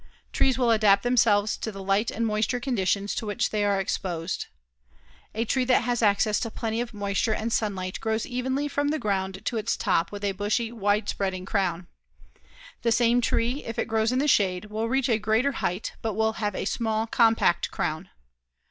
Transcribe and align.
Trees 0.33 0.57
will 0.57 0.71
adapt 0.71 1.03
themselves 1.03 1.55
to 1.57 1.71
the 1.71 1.83
light 1.83 2.09
and 2.09 2.25
moisture 2.25 2.59
conditions 2.59 3.13
to 3.13 3.27
which 3.27 3.51
they 3.51 3.63
are 3.63 3.79
exposed. 3.79 4.47
A 5.35 5.45
tree 5.45 5.63
that 5.65 5.83
has 5.83 6.01
access 6.01 6.39
to 6.39 6.49
plenty 6.49 6.81
of 6.81 6.91
moisture 6.91 7.35
and 7.35 7.53
sunlight 7.53 7.99
grows 7.99 8.25
evenly 8.25 8.67
from 8.67 8.87
the 8.87 8.97
ground 8.97 9.45
to 9.45 9.57
its 9.57 9.77
top 9.77 10.11
with 10.11 10.23
a 10.23 10.31
bushy, 10.31 10.71
wide 10.71 11.07
spreading 11.07 11.45
crown. 11.45 11.85
The 12.81 12.91
same 12.91 13.21
tree, 13.21 13.63
if 13.63 13.77
it 13.77 13.87
grows 13.87 14.11
in 14.11 14.17
the 14.17 14.27
shade, 14.27 14.71
will 14.71 14.89
reach 14.89 15.07
a 15.07 15.19
greater 15.19 15.51
height 15.51 15.93
but 16.01 16.15
will 16.15 16.33
have 16.41 16.55
a 16.55 16.65
small 16.65 17.05
compact 17.05 17.69
crown. 17.69 18.09